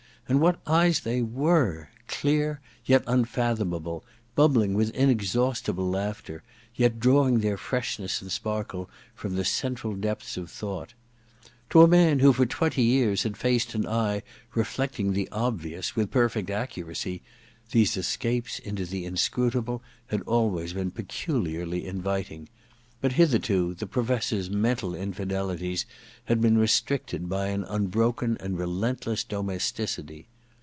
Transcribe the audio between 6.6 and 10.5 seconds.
yet drawing their freshness and sparkle from the central depths of